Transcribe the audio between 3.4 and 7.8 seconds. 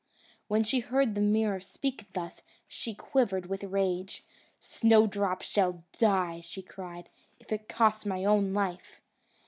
with rage. "Snowdrop shall die," she cried, "if it